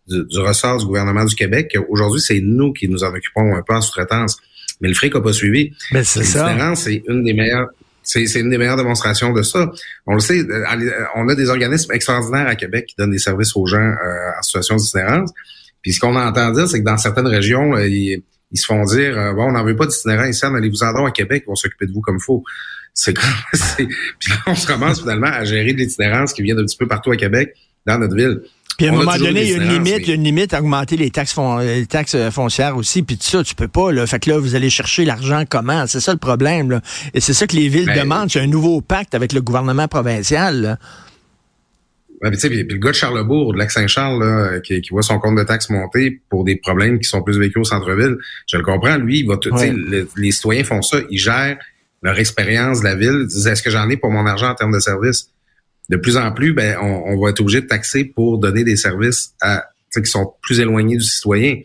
du, 0.08 0.24
du 0.24 0.38
ressort 0.38 0.78
du 0.78 0.86
gouvernement 0.86 1.24
du 1.24 1.34
Québec. 1.34 1.76
Aujourd'hui, 1.88 2.20
c'est 2.20 2.40
nous 2.40 2.72
qui 2.72 2.88
nous 2.88 3.04
en 3.04 3.14
occupons 3.14 3.54
un 3.54 3.62
peu 3.62 3.74
en 3.74 3.80
sous-traitance 3.80 4.38
mais 4.82 4.88
le 4.88 4.94
fric 4.94 5.14
n'a 5.14 5.20
pas 5.20 5.32
suivi. 5.32 5.72
Ben, 5.92 6.04
c'est 6.04 6.24
ça. 6.24 6.74
c'est 6.74 7.02
une 7.08 7.24
des 7.24 7.32
meilleures 7.32 7.68
c'est 8.02 8.40
une 8.40 8.50
des 8.50 8.58
meilleures 8.58 8.76
démonstrations 8.76 9.32
de 9.32 9.42
ça. 9.42 9.70
On 10.06 10.14
le 10.14 10.20
sait, 10.20 10.40
euh, 10.40 10.64
euh, 10.64 11.04
on 11.14 11.28
a 11.28 11.34
des 11.34 11.48
organismes 11.48 11.92
extraordinaires 11.92 12.48
à 12.48 12.56
Québec 12.56 12.86
qui 12.88 12.96
donnent 12.98 13.12
des 13.12 13.18
services 13.18 13.54
aux 13.56 13.66
gens 13.66 13.78
euh, 13.78 14.38
en 14.38 14.42
situation 14.42 14.76
d'itinérance. 14.76 15.30
Puis 15.82 15.92
ce 15.92 16.00
qu'on 16.00 16.16
entend 16.16 16.50
dire, 16.50 16.68
c'est 16.68 16.80
que 16.80 16.84
dans 16.84 16.98
certaines 16.98 17.26
régions, 17.26 17.78
ils, 17.78 18.22
se 18.54 18.66
font 18.66 18.84
dire 18.84 19.14
bon, 19.34 19.48
on 19.48 19.52
n'en 19.52 19.64
veut 19.64 19.76
pas 19.76 19.86
d'itinérants 19.86 20.26
ici, 20.26 20.44
allez-vous-en 20.44 21.06
à 21.06 21.10
Québec, 21.10 21.44
on 21.46 21.54
s'occuper 21.54 21.86
de 21.86 21.92
vous 21.92 22.00
comme 22.00 22.18
il 22.20 22.24
faut. 22.24 22.42
C'est 22.94 23.14
Puis 23.14 24.30
là, 24.30 24.36
on 24.46 24.54
se 24.54 24.66
commence 24.66 25.00
finalement 25.00 25.28
à 25.28 25.44
gérer 25.44 25.72
de 25.72 25.78
l'itinérance 25.78 26.34
qui 26.34 26.42
vient 26.42 26.54
d'un 26.54 26.64
petit 26.64 26.76
peu 26.76 26.86
partout 26.86 27.10
à 27.10 27.16
Québec, 27.16 27.54
dans 27.86 27.98
notre 27.98 28.14
ville. 28.14 28.42
Puis 28.76 28.86
à 28.86 28.90
un 28.90 28.96
moment 28.96 29.16
donné, 29.16 29.42
il 29.42 29.50
y 29.50 29.54
a 29.54 29.56
une 29.56 29.68
limite, 29.68 29.98
il 30.00 30.08
y 30.08 30.12
a 30.12 30.14
une 30.14 30.24
limite 30.24 30.54
à 30.54 30.60
augmenter 30.60 30.96
les 30.96 31.10
taxes, 31.10 31.36
les 31.60 31.86
taxes 31.86 32.14
euh, 32.14 32.30
foncières 32.30 32.76
aussi, 32.76 33.02
puis 33.02 33.16
tout 33.16 33.26
ça, 33.26 33.44
tu 33.44 33.54
peux 33.54 33.68
pas, 33.68 33.92
là. 33.92 34.06
Fait 34.06 34.18
que 34.18 34.30
là, 34.30 34.38
vous 34.38 34.54
allez 34.54 34.70
chercher 34.70 35.04
l'argent 35.04 35.44
comment? 35.48 35.86
C'est 35.86 36.00
ça 36.00 36.12
le 36.12 36.18
problème, 36.18 36.70
là. 36.70 36.80
Et 37.14 37.20
c'est 37.20 37.34
ça 37.34 37.46
que 37.46 37.56
les 37.56 37.68
villes 37.68 37.86
ben, 37.86 38.00
demandent. 38.00 38.30
C'est 38.30 38.40
un 38.40 38.46
nouveau 38.46 38.80
pacte 38.80 39.14
avec 39.14 39.32
le 39.32 39.40
gouvernement 39.40 39.88
provincial, 39.88 40.60
là. 40.62 40.78
Ouais, 42.22 42.30
puis, 42.30 42.48
puis 42.48 42.64
le 42.68 42.78
gars 42.78 42.90
de 42.90 42.94
Charlebourg, 42.94 43.52
de 43.52 43.58
Lac-Saint-Charles, 43.58 44.62
qui, 44.62 44.80
qui, 44.80 44.90
voit 44.90 45.02
son 45.02 45.18
compte 45.18 45.36
de 45.36 45.42
taxes 45.42 45.70
monter 45.70 46.20
pour 46.30 46.44
des 46.44 46.54
problèmes 46.54 47.00
qui 47.00 47.08
sont 47.08 47.20
plus 47.20 47.36
vécus 47.36 47.56
au 47.56 47.64
centre-ville, 47.64 48.16
je 48.46 48.56
le 48.56 48.62
comprends, 48.62 48.96
lui, 48.96 49.20
il 49.20 49.26
va 49.26 49.36
tout, 49.38 49.50
les 50.16 50.30
citoyens 50.30 50.62
font 50.62 50.82
ça, 50.82 50.98
ils 51.10 51.18
gèrent 51.18 51.58
leur 52.02 52.18
expérience 52.18 52.80
de 52.80 52.84
la 52.84 52.94
ville, 52.94 53.22
ils 53.22 53.26
disent, 53.26 53.46
est-ce 53.46 53.62
que 53.62 53.70
j'en 53.70 53.88
ai 53.88 53.96
pour 53.96 54.10
mon 54.10 54.26
argent 54.26 54.50
en 54.50 54.54
termes 54.54 54.72
de 54.72 54.80
services? 54.80 55.30
De 55.92 55.98
plus 55.98 56.16
en 56.16 56.32
plus, 56.32 56.54
ben, 56.54 56.78
on, 56.80 57.20
va 57.20 57.30
être 57.30 57.40
obligé 57.40 57.60
de 57.60 57.66
taxer 57.66 58.04
pour 58.04 58.38
donner 58.38 58.64
des 58.64 58.76
services 58.76 59.34
à, 59.42 59.66
qui 59.94 60.06
sont 60.06 60.32
plus 60.40 60.58
éloignés 60.58 60.96
du 60.96 61.04
citoyen. 61.04 61.60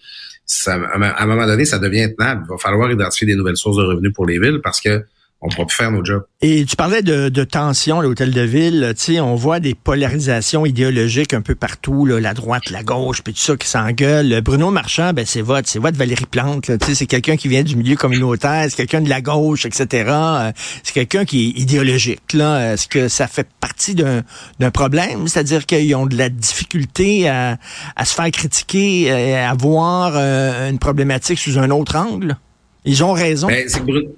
Ça, 0.45 0.75
à 0.75 1.23
un 1.23 1.25
moment 1.25 1.47
donné, 1.47 1.63
ça 1.63 1.79
devient 1.79 2.03
intenable. 2.03 2.43
Il 2.45 2.51
va 2.51 2.57
falloir 2.57 2.91
identifier 2.91 3.25
des 3.25 3.35
nouvelles 3.35 3.55
sources 3.55 3.77
de 3.77 3.83
revenus 3.83 4.11
pour 4.13 4.25
les 4.25 4.37
villes 4.37 4.59
parce 4.61 4.81
que 4.81 5.05
on 5.41 5.49
pourra 5.49 5.67
plus 5.67 5.75
faire 5.75 5.91
nos 5.91 6.03
jobs. 6.03 6.23
Et 6.41 6.65
tu 6.65 6.75
parlais 6.75 7.03
de, 7.03 7.29
de 7.29 7.43
tension, 7.43 8.01
l'hôtel 8.01 8.31
de 8.31 8.41
ville. 8.41 8.93
Tu 8.97 9.19
on 9.19 9.35
voit 9.35 9.59
des 9.59 9.75
polarisations 9.75 10.65
idéologiques 10.65 11.33
un 11.33 11.41
peu 11.41 11.53
partout, 11.53 12.05
là, 12.05 12.19
la 12.19 12.33
droite, 12.33 12.69
la 12.71 12.83
gauche, 12.83 13.21
puis 13.21 13.33
tout 13.33 13.39
ça 13.39 13.55
qui 13.55 13.67
s'engueule. 13.67 14.41
Bruno 14.41 14.71
Marchand, 14.71 15.13
ben 15.13 15.25
c'est 15.25 15.41
votre, 15.41 15.69
c'est 15.69 15.79
votre 15.79 15.97
Valérie 15.97 16.25
Plante. 16.25 16.63
Tu 16.65 16.85
sais, 16.85 16.95
c'est 16.95 17.05
quelqu'un 17.05 17.37
qui 17.37 17.47
vient 17.47 17.61
du 17.61 17.75
milieu 17.75 17.95
communautaire, 17.95 18.65
c'est 18.69 18.75
quelqu'un 18.75 19.01
de 19.01 19.09
la 19.09 19.21
gauche, 19.21 19.65
etc. 19.65 20.05
Euh, 20.09 20.51
c'est 20.83 20.93
quelqu'un 20.93 21.23
qui 21.23 21.49
est 21.49 21.61
idéologique. 21.61 22.33
Là, 22.33 22.73
est-ce 22.73 22.87
que 22.87 23.07
ça 23.07 23.27
fait 23.27 23.47
partie 23.59 23.93
d'un, 23.93 24.23
d'un 24.59 24.71
problème, 24.71 25.27
c'est-à-dire 25.27 25.67
qu'ils 25.67 25.95
ont 25.95 26.07
de 26.07 26.17
la 26.17 26.29
difficulté 26.29 27.29
à, 27.29 27.57
à 27.95 28.05
se 28.05 28.15
faire 28.15 28.29
critiquer, 28.31 29.11
à 29.11 29.53
voir 29.53 30.13
euh, 30.15 30.69
une 30.69 30.79
problématique 30.79 31.37
sous 31.37 31.59
un 31.59 31.69
autre 31.69 31.95
angle? 31.95 32.37
Ils 32.85 33.03
ont 33.03 33.13
raison. 33.13 33.47
Ben, 33.47 33.65
c'est 33.67 33.83
Bruno 33.83 34.15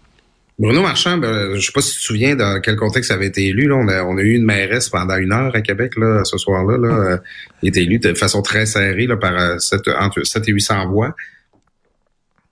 Marchand, 0.60 1.18
ben, 1.18 1.56
je 1.56 1.66
sais 1.66 1.72
pas 1.72 1.82
si 1.82 1.94
tu 1.94 1.98
te 2.00 2.04
souviens 2.04 2.36
dans 2.36 2.60
quel 2.60 2.76
contexte 2.76 3.10
ça 3.10 3.14
avait 3.16 3.28
été 3.28 3.48
élu. 3.48 3.68
Là. 3.68 3.76
On, 3.78 4.18
a, 4.18 4.22
eu 4.22 4.36
une 4.36 4.44
mairesse 4.44 4.90
pendant 4.90 5.16
une 5.16 5.32
heure 5.32 5.56
à 5.56 5.62
Québec 5.62 5.94
ce 5.96 6.38
soir-là. 6.38 6.78
Là. 6.78 6.96
Euh, 6.96 7.18
il 7.62 7.70
été 7.70 7.82
élu 7.82 8.00
de 8.00 8.14
façon 8.14 8.42
très 8.42 8.66
serrée 8.66 9.08
par 9.20 9.62
7, 9.62 9.88
euh, 9.88 9.94
entre 10.00 10.24
7 10.24 10.50
et 10.50 10.52
800 10.52 10.90
voix. 10.90 11.16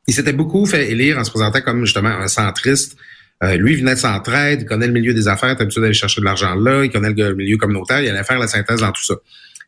Il 0.08 0.14
s'était 0.14 0.32
beaucoup 0.32 0.66
fait 0.66 0.90
élire 0.90 1.18
en 1.18 1.26
se 1.26 1.32
présentant 1.32 1.60
comme 1.62 1.84
justement 1.84 2.10
un 2.10 2.30
centriste. 2.30 2.96
Euh, 3.44 3.58
lui, 3.58 3.74
il 3.74 3.80
venait 3.80 3.96
de 3.96 4.00
Centraide, 4.00 4.62
il 4.62 4.66
connaît 4.66 4.88
le 4.88 4.94
milieu 4.94 5.14
des 5.14 5.28
affaires, 5.28 5.56
il 5.58 5.62
habitué 5.62 5.82
d'aller 5.82 5.94
chercher 5.94 6.22
de 6.22 6.26
l'argent 6.26 6.56
là, 6.56 6.86
il 6.86 6.90
connaît 6.90 7.12
le 7.12 7.36
milieu 7.36 7.58
communautaire, 7.58 8.02
il 8.02 8.10
allait 8.10 8.24
faire 8.24 8.40
la 8.40 8.48
synthèse 8.48 8.80
dans 8.80 8.92
tout 8.92 9.04
ça. 9.04 9.16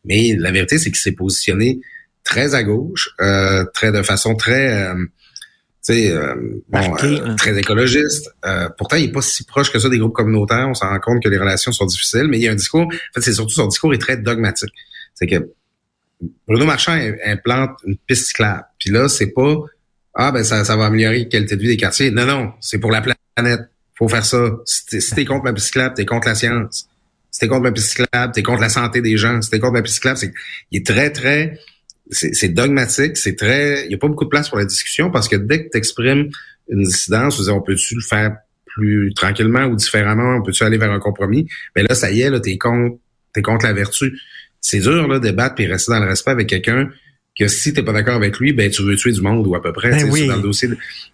Mais 0.04 0.34
la 0.36 0.50
vérité, 0.50 0.78
c'est 0.78 0.90
qu'il 0.90 0.98
s'est 0.98 1.12
positionné 1.12 1.78
très 2.24 2.54
à 2.54 2.64
gauche, 2.64 3.10
très 3.74 3.92
de 3.92 4.02
façon 4.02 4.34
très 4.34 4.92
sais, 5.82 6.10
euh, 6.12 6.34
bon, 6.68 6.96
euh, 7.02 7.34
très 7.36 7.58
écologiste. 7.58 8.30
Euh, 8.44 8.68
pourtant, 8.76 8.96
il 8.96 9.04
est 9.04 9.12
pas 9.12 9.22
si 9.22 9.44
proche 9.44 9.72
que 9.72 9.78
ça 9.78 9.88
des 9.88 9.98
groupes 9.98 10.14
communautaires. 10.14 10.68
On 10.68 10.74
s'en 10.74 10.88
rend 10.88 11.00
compte 11.00 11.22
que 11.22 11.28
les 11.28 11.38
relations 11.38 11.72
sont 11.72 11.86
difficiles, 11.86 12.26
mais 12.28 12.38
il 12.38 12.42
y 12.42 12.48
a 12.48 12.52
un 12.52 12.56
discours. 12.56 12.82
En 12.82 13.14
fait, 13.14 13.20
c'est 13.22 13.32
surtout 13.32 13.54
son 13.54 13.66
discours 13.66 13.94
est 13.94 13.98
très 13.98 14.16
dogmatique. 14.16 14.72
C'est 15.14 15.26
que 15.26 15.50
Bruno 16.46 16.66
Marchand 16.66 16.98
implante 17.24 17.78
une 17.86 17.96
piste 17.96 18.26
cyclable. 18.26 18.64
Puis 18.78 18.90
là, 18.90 19.08
c'est 19.08 19.32
pas 19.32 19.56
ah 20.14 20.32
ben 20.32 20.44
ça, 20.44 20.64
ça 20.64 20.76
va 20.76 20.86
améliorer 20.86 21.20
la 21.20 21.24
qualité 21.26 21.56
de 21.56 21.62
vie 21.62 21.68
des 21.68 21.76
quartiers. 21.76 22.10
Non, 22.10 22.26
non, 22.26 22.52
c'est 22.60 22.78
pour 22.78 22.90
la 22.90 23.00
planète. 23.00 23.60
Faut 23.94 24.08
faire 24.08 24.24
ça. 24.24 24.50
Si 24.64 25.14
t'es, 25.14 25.24
contre 25.24 25.44
la 25.44 25.52
piste 25.52 25.66
cyclable, 25.66 25.94
t'es 25.94 26.06
contre 26.06 26.28
la 26.28 26.34
science. 26.34 26.88
Si 27.30 27.40
t'es 27.40 27.48
contre 27.48 27.64
la 27.64 27.72
piste 27.72 27.90
cyclable, 27.90 28.32
t'es 28.32 28.42
contre 28.42 28.60
la 28.60 28.68
santé 28.68 29.00
des 29.02 29.16
gens. 29.16 29.40
Si 29.40 29.50
t'es 29.50 29.60
contre 29.60 29.74
la 29.74 29.82
piste 29.82 29.96
cyclable, 29.96 30.18
c'est 30.18 30.32
il 30.72 30.78
est 30.78 30.86
très 30.86 31.10
très 31.10 31.58
c'est 32.10 32.48
dogmatique, 32.48 33.16
c'est 33.16 33.36
très, 33.36 33.84
il 33.84 33.88
n'y 33.88 33.94
a 33.94 33.98
pas 33.98 34.08
beaucoup 34.08 34.24
de 34.24 34.30
place 34.30 34.48
pour 34.48 34.58
la 34.58 34.64
discussion 34.64 35.10
parce 35.10 35.28
que 35.28 35.36
dès 35.36 35.64
que 35.64 35.70
tu 35.70 35.78
exprimes 35.78 36.30
une 36.68 36.82
dissidence, 36.82 37.48
on 37.48 37.60
peut-tu 37.60 37.94
le 37.94 38.00
faire 38.00 38.36
plus 38.66 39.12
tranquillement 39.14 39.64
ou 39.66 39.76
différemment, 39.76 40.36
on 40.36 40.42
peut-tu 40.42 40.62
aller 40.64 40.78
vers 40.78 40.92
un 40.92 41.00
compromis? 41.00 41.48
Mais 41.76 41.82
là, 41.82 41.94
ça 41.94 42.10
y 42.10 42.20
est, 42.20 42.30
là, 42.30 42.40
t'es 42.40 42.58
contre, 42.58 42.96
t'es 43.32 43.42
contre 43.42 43.66
la 43.66 43.72
vertu. 43.72 44.18
C'est 44.60 44.80
dur, 44.80 45.08
là, 45.08 45.18
débattre 45.18 45.54
puis 45.54 45.66
rester 45.66 45.92
dans 45.92 46.00
le 46.00 46.06
respect 46.06 46.30
avec 46.30 46.48
quelqu'un 46.48 46.88
que 47.38 47.48
si 47.48 47.72
t'es 47.72 47.82
pas 47.82 47.92
d'accord 47.92 48.16
avec 48.16 48.38
lui, 48.38 48.52
ben 48.52 48.70
tu 48.70 48.82
veux 48.82 48.96
tuer 48.96 49.12
du 49.12 49.22
monde 49.22 49.46
ou 49.46 49.54
à 49.54 49.62
peu 49.62 49.72
près. 49.72 49.90
Ben 49.90 50.10
oui. 50.10 50.26
Dans 50.26 50.36
le 50.36 50.42
dossier, 50.42 50.68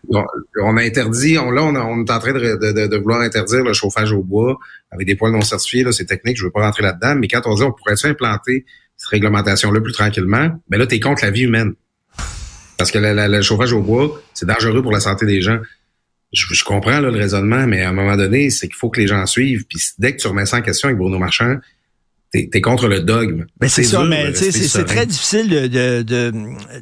on, 0.09 0.25
on 0.63 0.77
a 0.77 0.83
interdit, 0.83 1.39
on, 1.39 1.51
là 1.51 1.63
on, 1.63 1.77
on, 1.77 2.05
est 2.05 2.11
en 2.11 2.19
train 2.19 2.33
de, 2.33 2.57
de, 2.57 2.87
de, 2.87 2.97
vouloir 2.97 3.21
interdire 3.21 3.63
le 3.63 3.73
chauffage 3.73 4.13
au 4.13 4.23
bois 4.23 4.59
avec 4.91 5.07
des 5.07 5.15
poils 5.15 5.33
non 5.33 5.43
certifiés. 5.43 5.85
Là, 5.85 5.93
c'est 5.93 6.07
technique, 6.07 6.37
je 6.39 6.45
veux 6.45 6.51
pas 6.51 6.63
rentrer 6.63 6.83
là-dedans. 6.83 7.15
Mais 7.17 7.29
quand 7.29 7.43
on 7.45 7.55
dit 7.55 7.63
on 7.63 7.73
pourrait-tu 7.73 8.07
implanter 8.07 8.65
cette 8.97 9.11
réglementation-là 9.11 9.81
plus 9.81 9.93
tranquillement, 9.93 10.51
ben 10.69 10.79
là 10.79 10.87
t'es 10.87 11.01
contre 11.01 11.25
la 11.25 11.31
vie 11.31 11.43
humaine. 11.43 11.75
Parce 12.79 12.91
que 12.91 12.99
le 12.99 13.43
chauffage 13.43 13.73
au 13.73 13.81
bois, 13.81 14.21
c'est 14.35 14.47
dangereux 14.47 14.83
pour 14.83 14.93
la 14.93 15.01
santé 15.01 15.25
des 15.27 15.41
gens. 15.41 15.59
Je, 16.33 16.47
je 16.53 16.65
comprends 16.65 17.01
là, 17.01 17.11
le 17.11 17.19
raisonnement, 17.19 17.67
mais 17.67 17.83
à 17.83 17.89
un 17.89 17.93
moment 17.93 18.17
donné, 18.17 18.51
c'est 18.51 18.67
qu'il 18.67 18.77
faut 18.77 18.91
que 18.91 19.01
les 19.01 19.07
gens 19.07 19.25
suivent. 19.27 19.65
Puis 19.67 19.81
dès 19.99 20.15
que 20.15 20.21
tu 20.21 20.27
remets 20.27 20.45
ça 20.45 20.59
en 20.59 20.63
question 20.63 20.89
avec 20.89 20.99
Bruno 20.99 21.19
Marchand, 21.19 21.57
t'es 22.33 22.51
es 22.53 22.61
contre 22.61 22.89
le 22.89 23.01
dogme. 23.01 23.47
Ben 23.59 23.69
c'est 23.69 23.85
ça, 23.85 24.05
mais 24.05 24.35
c'est 24.35 24.85
très 24.85 25.07
difficile 25.07 25.49
de, 25.49 25.67
de, 25.67 26.03
de, 26.03 26.33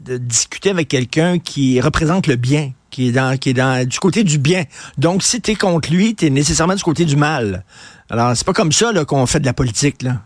de 0.05 0.17
discuter 0.17 0.71
avec 0.71 0.89
quelqu'un 0.89 1.39
qui 1.39 1.81
représente 1.81 2.27
le 2.27 2.37
bien, 2.37 2.73
qui 2.91 3.09
est 3.09 3.13
dans 3.13 3.37
qui 3.37 3.51
est 3.51 3.55
dans 3.55 3.87
du 3.87 3.99
côté 3.99 4.25
du 4.25 4.39
bien. 4.39 4.65
Donc 4.99 5.23
si 5.23 5.41
t'es 5.41 5.55
contre 5.55 5.93
lui, 5.93 6.15
t'es 6.15 6.31
nécessairement 6.31 6.75
du 6.75 6.83
côté 6.83 7.05
du 7.05 7.17
mal. 7.17 7.65
Alors 8.11 8.37
c'est 8.37 8.47
pas 8.47 8.53
comme 8.53 8.73
ça 8.73 8.93
qu'on 9.05 9.27
fait 9.27 9.41
de 9.41 9.47
la 9.47 9.55
politique 9.55 10.03
là. 10.03 10.23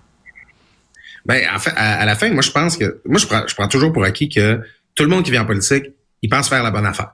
Ben 1.29 1.45
en 1.55 1.59
fait, 1.59 1.73
à, 1.77 2.01
à, 2.01 2.07
la 2.07 2.17
fin, 2.17 2.31
moi 2.31 2.43
je 2.43 2.51
pense 2.51 2.77
que 2.77 3.01
moi 3.05 3.19
je 3.19 3.27
prends, 3.27 3.47
je 3.47 3.55
prends 3.55 3.69
toujours 3.69 3.93
pour 3.93 4.03
acquis 4.03 4.29
que 4.29 4.61
tout 4.95 5.05
le 5.05 5.11
monde 5.11 5.25
qui 5.25 5.31
vient 5.31 5.43
en 5.43 5.47
politique, 5.47 5.85
il 6.23 6.29
pense 6.29 6.49
faire 6.49 6.63
la 6.63 6.71
bonne 6.71 6.87
affaire. 6.87 7.13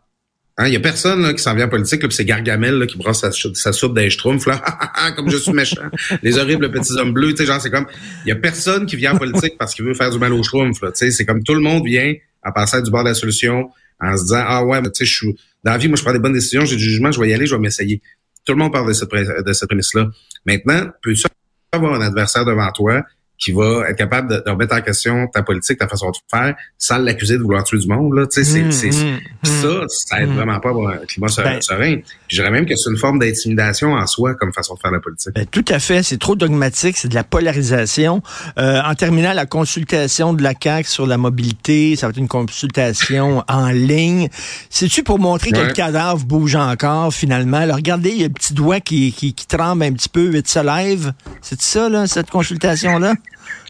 Il 0.56 0.64
hein, 0.64 0.68
y 0.68 0.76
a 0.76 0.80
personne 0.80 1.21
là, 1.23 1.35
qui 1.35 1.42
s'en 1.42 1.52
vient 1.56 1.66
en 1.66 1.68
politique, 1.68 2.00
puis 2.00 2.12
c'est 2.12 2.25
Gargamel 2.25 2.78
là, 2.78 2.87
qui 2.87 2.97
brosse 2.97 3.23
sa, 3.23 3.33
sa 3.33 3.73
soupe 3.73 3.92
d'un 3.92 4.09
schtroumpf, 4.09 4.47
là, 4.47 4.62
comme 5.16 5.28
je 5.28 5.37
suis 5.37 5.52
méchant. 5.52 5.83
Les 6.23 6.38
horribles 6.38 6.71
petits 6.71 6.92
hommes 6.92 7.12
bleus, 7.12 7.33
tu 7.33 7.38
sais, 7.38 7.47
genre, 7.47 7.61
c'est 7.61 7.73
comme, 7.73 7.87
il 8.25 8.28
y 8.28 8.33
a 8.33 8.37
personne 8.37 8.87
qui 8.87 8.94
vient 8.94 9.14
en 9.14 9.18
politique 9.18 9.59
parce 9.59 9.75
qu'il 9.75 9.85
veut 9.85 9.94
faire 9.94 10.11
du 10.11 10.18
mal 10.18 10.33
au 10.33 10.44
schtroumpf, 10.44 10.80
là, 10.80 10.92
tu 10.92 10.99
sais, 10.99 11.11
c'est 11.11 11.25
comme 11.25 11.42
tout 11.42 11.54
le 11.54 11.61
monde 11.61 11.85
vient 11.85 12.14
à 12.44 12.52
passer 12.52 12.80
du 12.83 12.90
bord 12.92 13.02
de 13.02 13.09
la 13.09 13.14
solution 13.14 13.68
en 14.00 14.16
se 14.16 14.23
disant, 14.23 14.44
ah 14.47 14.64
ouais, 14.64 14.80
tu 14.83 14.90
sais, 14.94 15.04
je 15.06 15.12
suis, 15.12 15.37
dans 15.64 15.73
la 15.73 15.78
vie, 15.78 15.88
moi, 15.88 15.97
je 15.97 16.04
prends 16.04 16.12
des 16.12 16.21
bonnes 16.21 16.33
décisions, 16.33 16.64
j'ai 16.64 16.76
du 16.76 16.85
jugement, 16.85 17.11
je 17.11 17.21
vais 17.21 17.30
y 17.30 17.35
aller, 17.35 17.47
je 17.47 17.56
vais 17.56 17.61
m'essayer. 17.61 18.00
Tout 18.44 18.52
le 18.52 18.59
monde 18.61 18.73
parle 18.73 18.87
de 18.87 18.92
cette, 18.92 19.11
de 19.11 19.52
cette 19.52 19.68
prémisse-là. 19.68 20.09
Maintenant, 20.47 20.87
peux-tu 21.02 21.25
avoir 21.73 21.94
un 21.94 22.00
adversaire 22.00 22.44
devant 22.44 22.71
toi 22.71 23.02
qui 23.38 23.53
va 23.53 23.88
être 23.88 23.97
capable 23.97 24.31
de, 24.31 24.43
de, 24.45 24.50
remettre 24.50 24.75
en 24.75 24.81
question 24.81 25.26
ta 25.26 25.43
politique, 25.43 25.79
ta 25.79 25.88
façon 25.88 26.11
de 26.11 26.17
faire, 26.31 26.55
sans 26.79 26.99
l'accuser 26.99 27.37
de 27.37 27.43
vouloir 27.43 27.64
tuer 27.64 27.79
du 27.79 27.88
monde. 27.88 28.14
Là. 28.14 28.26
Tu 28.26 28.43
sais, 28.43 28.55
Mmh, 28.64 28.73
c'est, 28.73 28.93
c'est, 28.93 29.05
mmh, 29.05 29.21
ça, 29.43 29.69
ça 29.88 30.23
aide 30.23 30.29
mmh. 30.31 30.35
vraiment 30.35 30.61
pas 30.61 30.71
à 30.71 30.95
un 31.03 31.07
climat 31.07 31.26
Ben- 31.37 31.61
serein. 31.61 31.97
Je 32.29 32.37
dirais 32.37 32.50
même 32.50 32.67
que 32.67 32.76
c'est 32.76 32.91
une 32.91 32.97
forme 32.97 33.19
d'intimidation 33.19 33.93
en 33.93 34.07
soi 34.07 34.35
comme 34.35 34.53
façon 34.53 34.75
de 34.75 34.81
faire 34.81 34.91
la 34.91 35.00
politique. 35.00 35.35
Ben, 35.35 35.47
tout 35.47 35.64
à 35.69 35.79
fait, 35.79 36.03
c'est 36.03 36.19
trop 36.19 36.37
dogmatique, 36.37 36.97
c'est 36.97 37.09
de 37.09 37.14
la 37.14 37.25
polarisation. 37.25 38.23
Euh, 38.59 38.81
en 38.85 38.95
terminant, 38.95 39.33
la 39.33 39.47
consultation 39.47 40.33
de 40.33 40.43
la 40.43 40.55
CAQ 40.61 40.88
sur 40.88 41.07
la 41.07 41.19
mobilité, 41.19 41.97
ça 41.97 42.07
va 42.07 42.11
être 42.11 42.19
une 42.19 42.29
consultation 42.29 43.45
en 43.49 43.69
ligne. 43.69 44.29
C'est-tu 44.71 45.03
pour 45.03 45.19
montrer 45.19 45.50
que 45.50 45.61
le 45.61 45.73
cadavre 45.73 46.25
bouge 46.25 46.57
encore, 46.57 47.12
finalement? 47.12 47.64
Là, 47.64 47.75
regardez, 47.75 48.11
il 48.11 48.21
y 48.21 48.25
a 48.25 48.29
le 48.29 48.33
petit 48.33 48.55
doigt 48.55 48.81
qui, 48.81 49.12
qui, 49.12 49.35
qui 49.35 49.47
tremble 49.47 49.85
un 49.85 49.93
petit 49.93 50.09
peu, 50.09 50.35
et 50.35 50.43
se 50.45 50.59
lève. 50.59 51.12
C'est 51.41 51.61
ça, 51.61 51.88
là, 51.88 52.07
cette 52.07 52.31
consultation-là? 52.31 53.14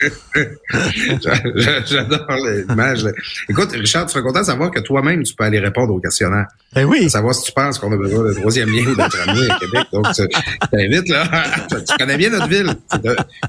J'adore 1.86 2.26
l'image. 2.68 3.04
Écoute, 3.48 3.72
Richard, 3.72 4.06
tu 4.06 4.12
serais 4.12 4.22
content 4.22 4.40
de 4.40 4.46
savoir 4.46 4.70
que 4.70 4.80
toi-même, 4.80 5.22
tu 5.22 5.34
peux 5.34 5.44
aller 5.44 5.60
répondre 5.60 5.94
au 5.94 6.00
questionnaire. 6.00 6.46
Ben 6.74 6.84
oui. 6.84 7.08
Savoir 7.08 7.34
si 7.34 7.44
tu 7.44 7.52
penses 7.52 7.78
qu'on 7.78 7.92
a 7.92 7.96
besoin 7.96 8.24
d'un 8.24 8.34
troisième 8.34 8.68
lien 8.70 8.84
ou 8.86 8.94
d'un 8.96 9.08
tramway 9.08 9.48
à 9.50 9.58
Québec. 9.58 9.84
Donc, 9.92 10.06
tu 10.14 10.22
je 10.22 10.66
t'invite, 10.70 11.08
là. 11.08 11.24
Tu 11.70 11.96
connais 11.98 12.16
bien 12.16 12.30
notre 12.30 12.48
ville. 12.48 12.74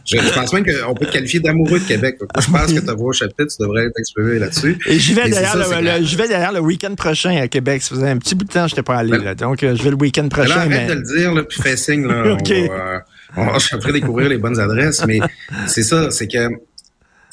Je, 0.05 0.17
je 0.17 0.33
pense 0.33 0.53
même 0.53 0.65
qu'on 0.65 0.93
peut 0.93 1.05
te 1.07 1.11
qualifier 1.11 1.39
d'amoureux 1.39 1.79
de 1.79 1.85
Québec. 1.85 2.17
Donc, 2.19 2.29
je 2.39 2.51
pense 2.51 2.73
que 2.73 2.79
ta 2.79 2.93
voix 2.93 3.07
au 3.09 3.13
chapitre, 3.13 3.47
tu 3.47 3.61
devrais 3.63 3.85
être 3.85 3.97
exprimé 3.99 4.39
là-dessus. 4.39 4.77
Et 4.85 4.99
j'y 4.99 5.13
vais 5.13 5.29
d'ailleurs 5.29 5.57
le, 5.57 6.53
le- 6.53 6.59
week-end 6.59 6.93
prochain 6.95 7.35
à 7.37 7.47
Québec. 7.47 7.81
Ça 7.81 7.95
faisait 7.95 8.09
un 8.09 8.17
petit 8.17 8.35
bout 8.35 8.45
de 8.45 8.51
temps 8.51 8.63
que 8.63 8.69
je 8.69 8.73
n'étais 8.75 8.83
pas 8.83 8.97
allé. 8.97 9.17
Là. 9.17 9.35
Donc, 9.35 9.63
euh, 9.63 9.75
je 9.75 9.83
vais 9.83 9.89
le 9.91 9.95
week-end 9.97 10.27
prochain. 10.29 10.49
là, 10.49 10.55
arrête 10.61 10.69
mais- 10.69 10.87
de 10.87 10.93
le 10.93 11.01
dire, 11.17 11.33
là, 11.33 11.43
puis 11.43 11.61
fais 11.61 11.77
signe, 11.77 12.05
là. 12.07 12.33
OK. 12.33 12.51
On 12.51 12.67
va, 12.67 12.73
euh, 12.73 12.99
on 13.37 13.57
je 13.59 13.67
ferai 13.67 13.93
découvrir 13.93 14.29
les 14.29 14.37
bonnes 14.37 14.59
adresses, 14.59 15.05
mais 15.05 15.19
c'est 15.67 15.83
ça, 15.83 16.11
c'est 16.11 16.27
que 16.27 16.49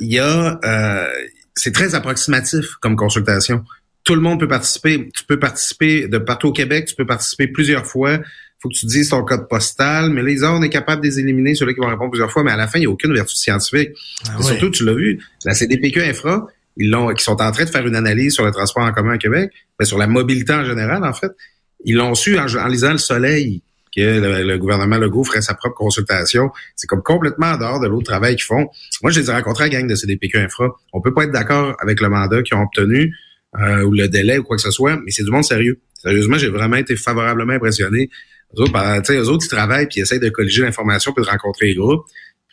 il 0.00 0.12
y 0.12 0.18
a, 0.18 0.58
euh, 0.64 1.08
c'est 1.54 1.72
très 1.72 1.94
approximatif 1.94 2.76
comme 2.80 2.96
consultation. 2.96 3.64
Tout 4.04 4.14
le 4.14 4.20
monde 4.20 4.40
peut 4.40 4.48
participer. 4.48 5.10
Tu 5.14 5.24
peux 5.24 5.38
participer 5.38 6.08
de 6.08 6.18
partout 6.18 6.48
au 6.48 6.52
Québec, 6.52 6.86
tu 6.86 6.94
peux 6.94 7.06
participer 7.06 7.46
plusieurs 7.46 7.86
fois. 7.86 8.18
faut 8.58 8.68
que 8.68 8.74
tu 8.74 8.86
dises 8.86 9.10
ton 9.10 9.22
code 9.24 9.48
postal, 9.48 10.10
mais 10.10 10.22
les 10.22 10.42
autres, 10.42 10.54
on 10.54 10.62
est 10.62 10.70
capable 10.70 11.02
de 11.02 11.06
les 11.06 11.20
éliminer, 11.20 11.54
ceux-là 11.54 11.72
qui 11.72 11.80
vont 11.80 11.88
répondre 11.88 12.10
plusieurs 12.10 12.30
fois, 12.30 12.42
mais 12.42 12.52
à 12.52 12.56
la 12.56 12.66
fin, 12.66 12.78
il 12.78 12.82
n'y 12.82 12.86
a 12.86 12.90
aucune 12.90 13.14
vertu 13.14 13.36
scientifique. 13.36 13.90
Ah 14.28 14.36
Et. 14.38 14.42
Surtout, 14.42 14.70
tu 14.70 14.84
l'as 14.84 14.94
vu, 14.94 15.20
la 15.44 15.54
CDPQ 15.54 16.02
Infra, 16.02 16.46
ils 16.76 16.90
l'ont, 16.90 17.12
qui 17.12 17.22
sont 17.22 17.40
en 17.40 17.52
train 17.52 17.64
de 17.64 17.70
faire 17.70 17.86
une 17.86 17.96
analyse 17.96 18.34
sur 18.34 18.44
le 18.44 18.50
transport 18.50 18.84
en 18.84 18.92
commun 18.92 19.14
à 19.14 19.18
Québec, 19.18 19.50
mais 19.78 19.86
sur 19.86 19.98
la 19.98 20.06
mobilité 20.06 20.52
en 20.52 20.64
général, 20.64 21.04
en 21.04 21.12
fait. 21.12 21.30
Ils 21.84 21.96
l'ont 21.96 22.14
su 22.14 22.38
en, 22.38 22.46
en 22.46 22.66
lisant 22.68 22.92
Le 22.92 22.98
Soleil, 22.98 23.62
que 23.94 24.00
le, 24.00 24.42
le 24.42 24.58
gouvernement 24.58 24.96
Legault 24.96 25.24
ferait 25.24 25.42
sa 25.42 25.54
propre 25.54 25.74
consultation. 25.74 26.50
C'est 26.76 26.86
comme 26.86 27.02
complètement 27.02 27.48
en 27.48 27.58
dehors 27.58 27.80
de 27.80 27.88
l'autre 27.88 28.10
travail 28.10 28.36
qu'ils 28.36 28.44
font. 28.44 28.68
Moi, 29.02 29.12
je 29.12 29.20
les 29.20 29.30
ai 29.30 29.32
rencontrés 29.32 29.64
à 29.64 29.68
la 29.68 29.80
gang 29.80 29.86
de 29.86 29.94
CDPQ 29.94 30.38
Infra. 30.38 30.68
On 30.92 31.00
peut 31.00 31.12
pas 31.12 31.24
être 31.24 31.32
d'accord 31.32 31.76
avec 31.80 32.00
le 32.00 32.08
mandat 32.08 32.42
qu'ils 32.42 32.56
ont 32.56 32.62
obtenu 32.62 33.14
euh, 33.60 33.82
ou 33.82 33.92
le 33.92 34.08
délai 34.08 34.38
ou 34.38 34.44
quoi 34.44 34.56
que 34.56 34.62
ce 34.62 34.70
soit, 34.70 34.96
mais 35.04 35.10
c'est 35.10 35.24
du 35.24 35.30
monde 35.30 35.44
sérieux. 35.44 35.78
Sérieusement, 36.00 36.38
j'ai 36.38 36.48
vraiment 36.48 36.76
été 36.76 36.96
favorablement 36.96 37.52
impressionné. 37.52 38.08
Eux 38.56 38.62
autres, 38.62 38.72
ben, 38.72 39.02
eux 39.08 39.28
autres, 39.28 39.44
ils 39.44 39.48
travaillent 39.48 39.86
puis 39.86 40.00
ils 40.00 40.02
essayent 40.02 40.20
de 40.20 40.30
colliger 40.30 40.62
l'information 40.62 41.12
puis 41.12 41.24
de 41.24 41.30
rencontrer 41.30 41.66
les 41.66 41.74
groupes. 41.74 42.04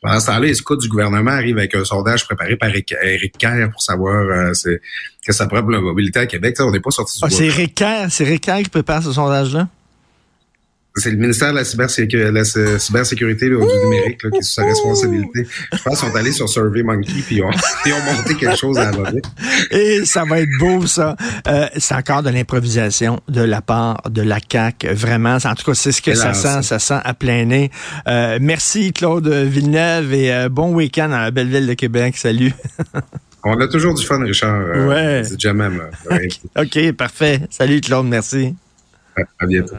Pendant 0.02 0.20
ce 0.20 0.28
temps-là, 0.28 0.48
les 0.48 0.54
scouts 0.54 0.78
du 0.78 0.88
gouvernement 0.88 1.32
arrivent 1.32 1.58
avec 1.58 1.76
un 1.76 1.84
sondage 1.84 2.26
préparé 2.26 2.56
par 2.56 2.70
Eric, 2.70 3.38
Kerr 3.38 3.70
pour 3.70 3.82
savoir 3.82 4.16
euh, 4.16 4.54
c'est, 4.54 4.80
que 5.26 5.34
ça 5.34 5.46
prend 5.48 5.62
pour 5.62 5.72
la 5.72 5.82
mobilité 5.82 6.20
à 6.20 6.26
Québec. 6.26 6.56
Tu 6.56 6.64
sais, 6.64 6.68
on 6.68 6.72
n'est 6.72 6.80
pas 6.80 6.92
sorti 6.92 7.20
du 7.20 7.26
Ah, 7.26 7.30
c'est 7.30 7.48
Eric 7.48 7.76
Kerr, 7.76 8.08
c'est 8.10 8.24
Eric 8.24 8.42
Kerr 8.42 8.64
qui 8.64 8.70
prépare 8.70 9.04
ce 9.04 9.12
sondage-là? 9.12 9.68
C'est 11.00 11.12
le 11.12 11.18
ministère 11.18 11.52
de 11.52 11.58
la, 11.58 11.64
cybersécu- 11.64 12.30
la 12.32 12.44
cy- 12.44 12.80
cybersécurité 12.80 13.50
là, 13.50 13.58
du 13.58 13.86
numérique 13.86 14.24
là, 14.24 14.30
qui 14.32 14.38
est 14.40 14.42
sous 14.42 14.54
sa 14.54 14.64
responsabilité. 14.66 15.48
Je 15.74 15.82
pense 15.84 16.00
qu'ils 16.00 16.10
sont 16.10 16.16
allés 16.16 16.32
sur 16.32 16.48
SurveyMonkey 16.50 17.22
puis 17.26 17.42
ont, 17.42 17.50
ils 17.86 17.94
ont 17.94 18.14
monté 18.16 18.36
quelque 18.36 18.56
chose 18.58 18.78
à 18.78 18.92
la. 18.92 19.12
Et 19.72 20.06
ça 20.06 20.24
va 20.26 20.40
être 20.42 20.50
beau, 20.60 20.86
ça. 20.86 21.16
Euh, 21.48 21.68
c'est 21.78 21.96
encore 21.96 22.24
de 22.24 22.30
l'improvisation 22.30 23.20
de 23.28 23.42
la 23.42 23.62
part 23.62 24.02
de 24.10 24.22
la 24.22 24.38
CAQ, 24.52 24.90
vraiment. 24.94 25.38
En 25.44 25.56
tout 25.56 25.64
cas, 25.66 25.74
c'est 25.74 25.92
ce 25.92 26.02
que 26.02 26.12
ça 26.16 26.34
sent, 26.34 26.64
ça 26.64 26.80
sent 26.80 27.00
à 27.04 27.14
plein 27.14 27.46
nez. 27.46 27.72
Euh, 28.08 28.38
merci, 28.42 28.92
Claude 28.94 29.28
Villeneuve, 29.28 30.14
et 30.14 30.34
euh, 30.34 30.50
bon 30.50 30.74
week-end 30.74 31.10
dans 31.10 31.18
la 31.20 31.32
belle 31.32 31.50
ville 31.50 31.68
de 31.68 31.74
Québec. 31.74 32.18
Salut. 32.18 32.54
On 33.46 33.58
a 33.62 33.68
toujours 33.70 33.94
du 33.94 34.06
fun, 34.06 34.22
Richard. 34.22 34.60
Ouais. 34.88 35.24
C'est 35.24 35.40
jamais. 35.40 35.68
Ouais. 36.12 36.28
OK, 36.60 36.92
parfait. 36.92 37.42
Salut, 37.50 37.80
Claude, 37.80 38.06
merci. 38.08 38.54
À- 39.16 39.22
à 39.44 39.46
bientôt. 39.46 39.76